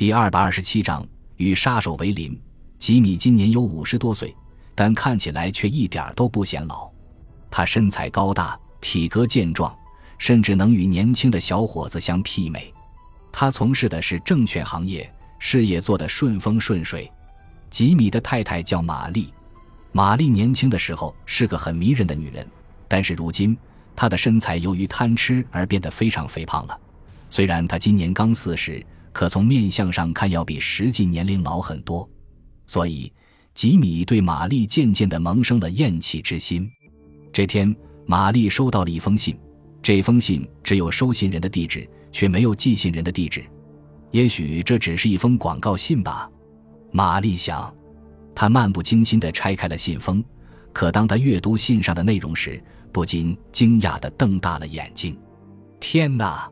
[0.00, 1.06] 第二百二十七章
[1.36, 2.34] 与杀手为邻。
[2.78, 4.34] 吉米今年有五十多岁，
[4.74, 6.90] 但看起来却一点都不显老。
[7.50, 9.76] 他身材高大，体格健壮，
[10.16, 12.72] 甚至能与年轻的小伙子相媲美。
[13.30, 17.12] 他从事的是证券行业，事业做得顺风顺水。
[17.68, 19.30] 吉米的太太叫玛丽。
[19.92, 22.48] 玛丽年轻的时候是个很迷人的女人，
[22.88, 23.54] 但是如今
[23.94, 26.80] 她的身材由于贪吃而变得非常肥胖了。
[27.28, 28.82] 虽然她今年刚四十。
[29.12, 32.08] 可从面相上看，要比实际年龄老很多，
[32.66, 33.12] 所以
[33.54, 36.70] 吉米对玛丽渐渐地萌生了厌弃之心。
[37.32, 37.74] 这天，
[38.06, 39.38] 玛丽收到了一封信，
[39.82, 43.44] 这封信只有收信人的地址，却没有寄信人的地址。
[44.12, 46.30] 也许这只是一封广告信吧，
[46.92, 47.72] 玛丽想。
[48.34, 50.24] 她漫不经心地拆开了信封，
[50.72, 55.18] 可当她阅读信上的内容时，不禁惊讶地瞪大了眼睛
[55.78, 56.50] ：“天哪，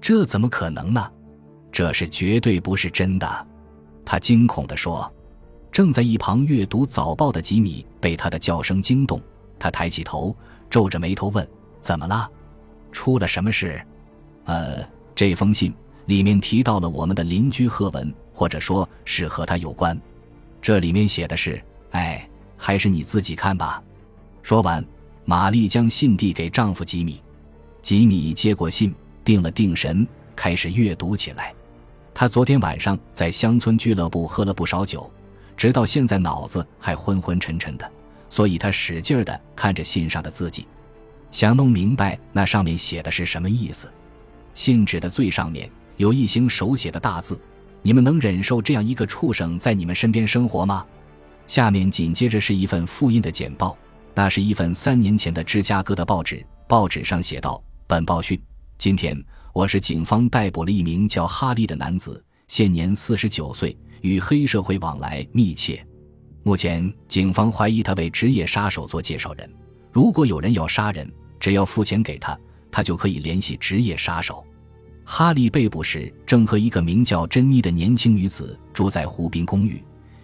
[0.00, 1.10] 这怎么可能呢？”
[1.80, 3.46] 这是绝对不是真的，
[4.04, 5.10] 他惊恐地说。
[5.72, 9.18] 正在一旁阅读早报的吉米被他的叫声惊动，
[9.58, 10.36] 他抬起头，
[10.68, 11.48] 皱着眉头问
[11.80, 12.30] ：“怎么了？
[12.92, 13.80] 出了什么事
[14.44, 15.72] ？”“呃，这封信
[16.04, 19.98] 里面提到了我们的邻居赫文，或者说是和他有关。
[20.60, 21.64] 这里面写的是……
[21.92, 23.82] 哎，还是你自己看吧。”
[24.44, 24.84] 说完，
[25.24, 27.22] 玛丽将信递给丈夫吉米。
[27.80, 31.54] 吉米接过信，定了定神，开始阅读起来。
[32.12, 35.10] 他昨天晚上在乡村俱乐部喝了不少酒，
[35.56, 37.90] 直到现在脑子还昏昏沉沉的，
[38.28, 40.66] 所以他使劲的看着信上的字迹，
[41.30, 43.88] 想弄明白那上面写的是什么意思。
[44.52, 47.40] 信纸的最上面有一行手写的大字
[47.80, 50.84] ：“你们能忍受这样一个畜生在你们身边生活吗？”
[51.46, 53.76] 下面紧接着是一份复印的简报，
[54.14, 58.38] 那是一份三年前的芝加哥的报纸，报纸上写道：“本报讯，
[58.76, 59.16] 今天。”
[59.52, 65.84] 我是警方逮捕了一名叫哈利的男子，现年四十九岁，与黑社会往来密切。
[66.44, 69.50] 目前，警方怀疑他为职业杀手做介绍人。
[69.90, 71.10] 如果有人要杀人，
[71.40, 72.38] 只要付钱给他，
[72.70, 74.44] 他就可以联系职业杀手。
[75.04, 79.82] 哈利被捕时，正和一个名叫珍妮的年轻女子住在湖滨公寓。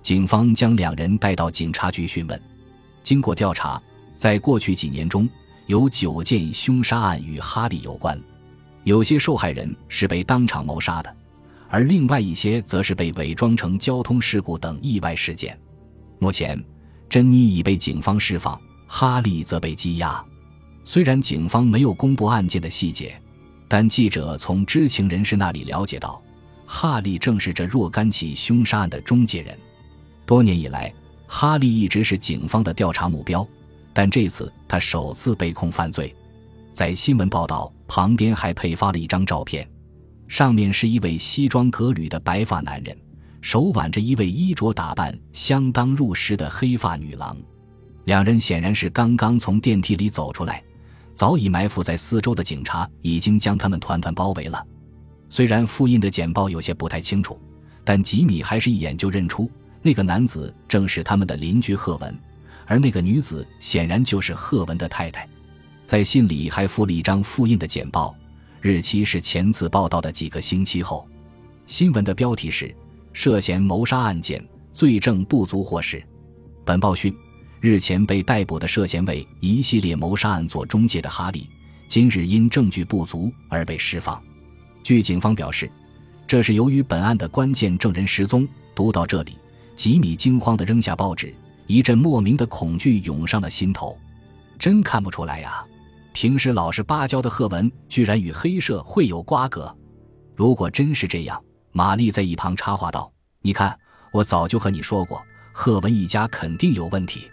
[0.00, 2.40] 警方将两人带到警察局讯问。
[3.02, 3.82] 经过调查，
[4.16, 5.28] 在过去几年中，
[5.66, 8.16] 有九件凶杀案与哈利有关。
[8.88, 11.16] 有些受害人是被当场谋杀的，
[11.68, 15.54] 而另外一些则是被伪装成交通事故等意外事件。
[16.18, 16.58] 目前，
[17.06, 20.24] 珍妮已被警方释放，哈利则被羁押。
[20.86, 23.14] 虽然警方没有公布案件的细节，
[23.68, 26.22] 但记者从知情人士那里了解到，
[26.64, 29.54] 哈利正是这若干起凶杀案的终结人。
[30.24, 30.90] 多年以来，
[31.26, 33.46] 哈利一直是警方的调查目标，
[33.92, 36.16] 但这次他首次被控犯罪。
[36.78, 39.68] 在新闻报道旁边还配发了一张照片，
[40.28, 42.96] 上面是一位西装革履的白发男人，
[43.40, 47.36] 手挽着一位衣着打扮相当入时的黑发女郎。
[48.04, 50.62] 两人显然是刚刚从电梯里走出来，
[51.14, 54.64] 早已埋伏在四周的警察已经将他们团团包围了。
[55.28, 57.36] 虽然复印的简报有些不太清楚，
[57.82, 59.50] 但吉米还是一眼就认出
[59.82, 62.16] 那个男子正是他们的邻居赫文，
[62.66, 65.28] 而那个女子显然就是赫文的太太。
[65.88, 68.14] 在信里还附了一张复印的简报，
[68.60, 71.08] 日期是前次报道的几个星期后。
[71.64, 72.76] 新闻的标题是
[73.14, 76.06] “涉嫌谋杀案件，罪证不足获释”。
[76.62, 77.16] 本报讯：
[77.58, 81.48] 日前被逮捕的涉嫌为一系列谋杀案做中介的哈利，
[81.88, 84.22] 今日因证据不足而被释放。
[84.82, 85.70] 据警方表示，
[86.26, 88.46] 这是由于本案的关键证人失踪。
[88.74, 89.38] 读到这里，
[89.74, 91.34] 吉米惊慌地扔下报纸，
[91.66, 93.96] 一阵莫名的恐惧涌上了心头。
[94.58, 95.64] 真看不出来呀！
[96.20, 99.72] 平时老实巴交的贺文，居然与黑社会有瓜葛。
[100.34, 101.40] 如果真是这样，
[101.70, 103.08] 玛丽在一旁插话道
[103.40, 103.78] ：“你看，
[104.12, 107.30] 我早就和你说过，贺文一家肯定有问题。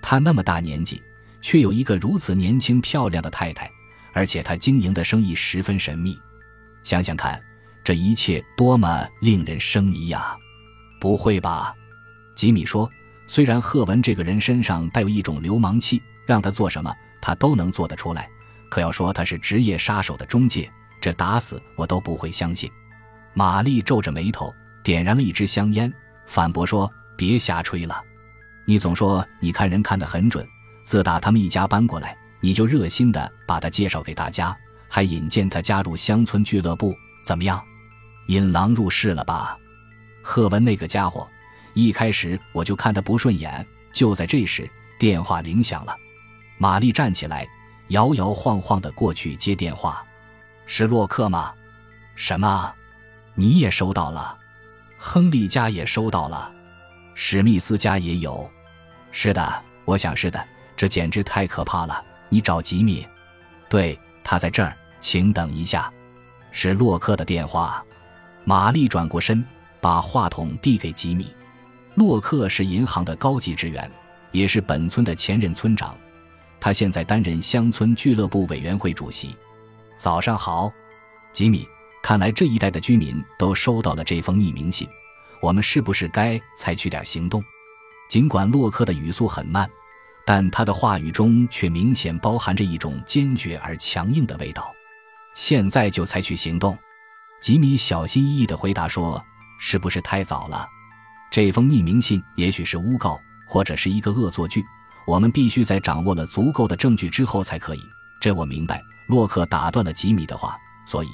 [0.00, 1.02] 他那么大年纪，
[1.42, 3.68] 却有一个如此年轻漂亮的太太，
[4.12, 6.16] 而且他经营的生意十分神秘。
[6.84, 7.42] 想想看，
[7.82, 10.36] 这一切多么令人生疑呀！”
[11.00, 11.74] 不会吧？
[12.36, 12.88] 吉米说
[13.26, 18.28] ：“虽然贺文这个人身上带有一种流氓气，让他做什么？”他都能做得出来，
[18.68, 20.70] 可要说他是职业杀手的中介，
[21.00, 22.70] 这打死我都不会相信。
[23.34, 24.52] 玛丽皱着眉头，
[24.82, 25.92] 点燃了一支香烟，
[26.26, 28.02] 反驳说：“别瞎吹了，
[28.64, 30.46] 你总说你看人看得很准。
[30.84, 34.56] 自打他们一家搬过来，你就热心的把他介绍给大家，
[34.88, 36.94] 还引荐他加入乡村俱乐部，
[37.24, 37.62] 怎么样？
[38.26, 39.56] 引狼入室了吧？”
[40.22, 41.28] 赫文那个家伙，
[41.74, 43.66] 一开始我就看他不顺眼。
[43.92, 44.68] 就在这时，
[44.98, 45.96] 电话铃响了。
[46.62, 47.48] 玛丽站起来，
[47.88, 50.04] 摇摇晃晃的过去接电话。
[50.66, 51.54] 是洛克吗？
[52.14, 52.70] 什么？
[53.34, 54.36] 你也收到了？
[54.98, 56.52] 亨利家也收到了，
[57.14, 58.48] 史密斯家也有。
[59.10, 60.46] 是的，我想是的。
[60.76, 62.04] 这简直太可怕了！
[62.28, 63.08] 你找吉米，
[63.70, 65.90] 对他在这儿，请等一下。
[66.50, 67.82] 是洛克的电话。
[68.44, 69.42] 玛丽转过身，
[69.80, 71.34] 把话筒递给吉米。
[71.94, 73.90] 洛克是银行的高级职员，
[74.30, 75.96] 也是本村的前任村长。
[76.60, 79.34] 他现在担任乡村俱乐部委员会主席。
[79.96, 80.72] 早上好，
[81.32, 81.66] 吉米。
[82.02, 84.88] 看来这一带的居民都收到了这封匿名信。
[85.40, 87.42] 我们是不是该采取点行动？
[88.08, 89.68] 尽管洛克的语速很慢。
[90.24, 94.72] 但他的话语中却明显包含着一种坚决而强硬的味道。
[95.34, 96.78] 现在就采取行动，
[97.40, 99.22] 吉米小心翼翼地回答说
[99.58, 100.68] ：“是不是太早了？
[101.30, 104.64] 这封匿名信也许是诬告，或者是一个恶作剧。
[105.06, 107.80] 我们必须在掌握了足够的证据之后才可以。
[108.20, 110.56] 这我明白。”洛克打断了吉米的话
[110.86, 111.08] ：“所以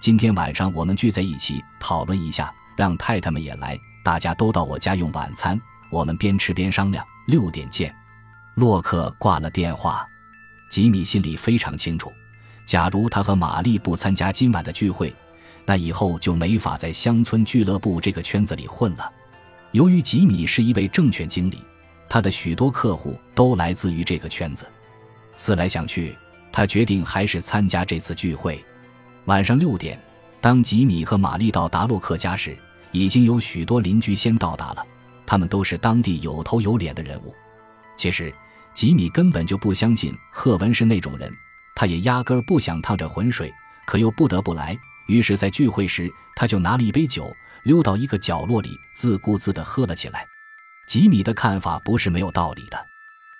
[0.00, 5.60] 今天晚上我们聚在一起讨论一下，让太太们也来，大家都到我家用晚餐，
[5.90, 7.04] 我们边吃边商量。
[7.26, 7.94] 六点见。”
[8.56, 10.06] 洛克挂了电话，
[10.70, 12.10] 吉米心里非常清楚，
[12.64, 15.14] 假如他和玛丽不参加今晚的聚会，
[15.66, 19.12] 那以后就没法在乡村俱乐部这个圈子里混了。
[19.72, 21.62] 由于吉米是一位证券经理，
[22.12, 24.66] 他的许多客户都来自于这个圈子。
[25.34, 26.14] 思来想去，
[26.52, 28.62] 他决定还是参加这次聚会。
[29.24, 29.98] 晚上六点，
[30.38, 32.54] 当吉米和玛丽到达洛克家时，
[32.90, 34.86] 已经有许多邻居先到达了，
[35.24, 37.34] 他们都是当地有头有脸的人物。
[37.96, 38.30] 其实，
[38.74, 41.34] 吉米根本就不相信赫文是那种人，
[41.74, 43.50] 他也压根儿不想趟这浑水，
[43.86, 44.78] 可又不得不来。
[45.06, 50.26] 于是，在聚会时，他就拿了一杯酒，溜到一个角落里，自顾自地喝了起来。
[50.86, 52.78] 吉米的看法不是没有道理的。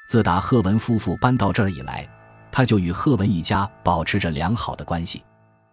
[0.08, 2.08] 自打赫文夫妇搬到这儿以来，
[2.50, 5.22] 他就与赫文一家保持着良好的关系。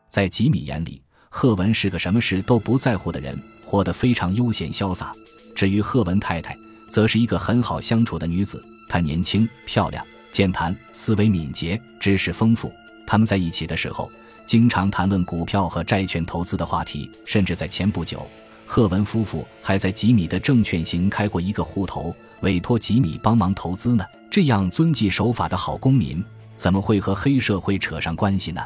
[0.09, 5.13] 在吉米眼里，赫文是个什么事都不在乎的人，活得非常悠闲潇洒。
[5.55, 6.57] 至于赫文太太，
[6.89, 12.71] 则是一个很好相处的女子，她年轻、漂亮、健谈、思维敏捷、知识丰富。
[13.05, 14.09] 他们在一起的时候，
[14.45, 18.25] 经常谈论股票和债券投资的话题，甚至在前不久，
[18.71, 24.05] 赫文夫妇还在吉米的证券行开过一个户头，委托吉米帮忙投资呢。
[24.29, 26.23] 这样遵纪守法的好公民，
[26.55, 28.61] 怎么会和黑社会扯上关系呢？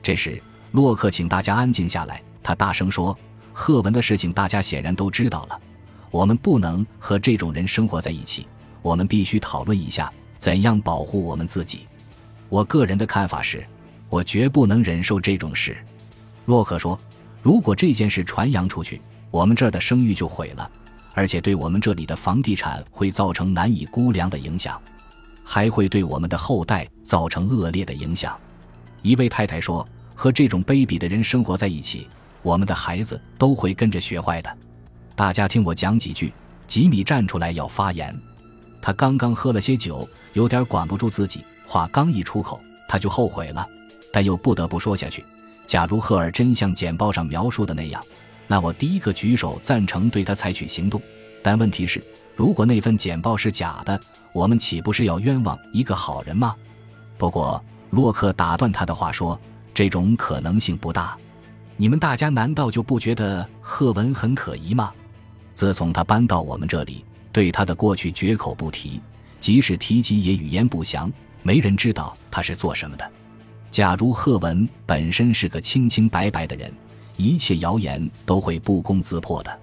[0.00, 0.40] 这时，
[0.70, 3.18] 洛克请大家安静下来，他大声说
[3.52, 5.60] ：“赫文的事情，大家显然都知道了。”
[6.12, 8.46] 我们不能和这种人生活在一起。
[8.80, 11.88] 我们必须讨论一下怎样保护我们自己。
[12.48, 13.66] 我个人的看法是，
[14.08, 15.76] 我绝不能忍受这种事。
[16.44, 16.96] 洛克说
[17.42, 19.02] ：“如果这件事传扬出去，
[19.32, 20.70] 我们这儿的声誉就毁了，
[21.14, 24.80] 而且对我们这里的房地产会造成难以估量的影响，
[25.42, 28.38] 还会对我们的后代造成恶劣的影响。”
[29.00, 32.06] 一位太太说：“和这种卑鄙的人生活在一起，
[32.42, 34.58] 我们的孩子都会跟着学坏的。”
[35.16, 36.32] 大家听我讲几句。
[36.64, 38.18] 吉米站出来要发言，
[38.80, 42.58] 他刚刚喝了些酒，有点管不住自己，话刚一出口，
[42.88, 43.68] 他就后悔了，
[44.10, 45.22] 但又不得不说下去。
[45.66, 48.02] 假如赫尔真像简报上描述的那样，
[48.52, 51.00] 那我第一个举手赞成对他采取行动。
[51.42, 52.04] 但问题是，
[52.36, 53.98] 如果那份简报是假的，
[54.34, 56.54] 我们岂不是要冤枉一个好人吗？
[57.16, 59.40] 不过，洛克打断他的话说
[59.72, 61.16] ：“这种可能性不大。
[61.78, 64.92] 你们大家难道就不觉得赫文很可疑吗？”
[65.56, 69.00] 自从他搬到我们这里，对他的过去绝口不提，
[69.40, 71.10] 即使提及也语焉不详，
[71.42, 73.10] 没人知道他是做什么的。
[73.70, 76.70] 假如赫文本身是个清清白白的人，
[77.16, 79.60] 一切谣言都会不攻自破的。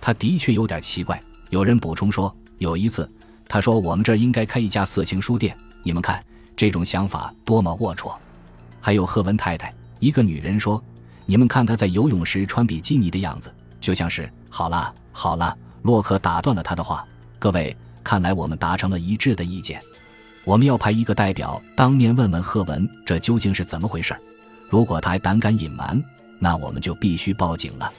[0.00, 1.20] 他的确有点奇怪。
[1.50, 3.10] 有人补充说，有一次
[3.46, 5.56] 他说我们这儿应该开一家色情书店。
[5.82, 6.24] 你们看
[6.56, 8.16] 这种想法多么龌龊！
[8.80, 10.82] 还有赫文太太，一个女人说，
[11.26, 14.30] 你们看她在游泳时穿比基尼的样子，就像是……
[14.50, 14.94] 好了。
[15.16, 17.06] 好了，洛克打断了他的话。
[17.38, 19.80] 各位，看来我们达成了一致的意见。
[20.44, 24.16] 我们要派一个代表当面问问赫文，这究竟是怎么回事。
[24.68, 26.02] 如果他还胆敢隐瞒，
[26.38, 27.92] 那我们就必须报警了。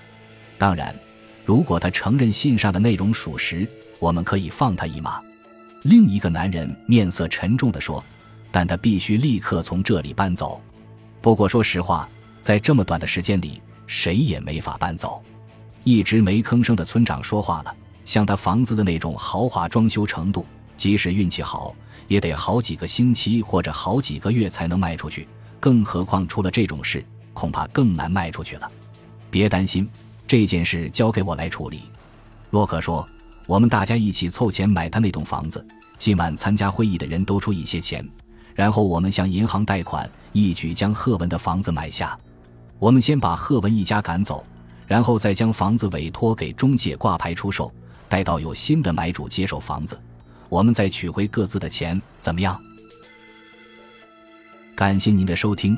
[0.58, 0.96] 当然，
[1.44, 3.68] 如果他承认信上的内容属实，
[4.00, 5.22] 我们可以放他一马。
[5.84, 8.04] 另一个男人面色沉重地说
[8.52, 10.62] ：“但他必须立刻从这里搬走。
[11.22, 12.10] 不过，说实话，
[12.42, 15.22] 在这么短的时间里，谁也没法搬走。”
[15.84, 17.76] 一直没吭声的村长说话了
[18.06, 20.44] ：“像他房子的那种豪华装修程度，
[20.76, 21.76] 即使运气好，
[22.08, 25.28] 也得好几个星期或者好几个月才能卖出去。
[25.60, 28.72] 更何况出了这种事，恐怕更难卖出去了。
[29.30, 29.88] 别担心，
[30.26, 31.84] 这件事交给我来处理。”
[32.50, 33.08] 洛克说
[33.46, 35.66] ：“我们大家一起凑钱买他那栋房子，
[35.98, 38.08] 今晚参加会议的人都出一些钱，
[38.56, 42.18] 然后我们向银行贷款，一举将赫文的房子买下。
[42.80, 44.44] 我们先把赫文一家赶走，
[44.88, 47.72] 然后再将房子委托给中介挂牌出售，
[48.08, 50.00] 待到有新的买主接手房子，
[50.48, 52.60] 我们再取回各自的钱，怎么样？”
[54.76, 55.78] 感谢您的收听。